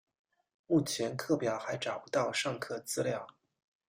[0.65, 3.27] 目前课表还找不到上课资料